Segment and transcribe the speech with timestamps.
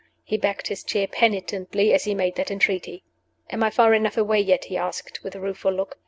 [0.23, 3.03] He backed his chair penitently as he made that entreaty.
[3.51, 5.99] "Am I far enough away yet?" he asked, with a rueful look.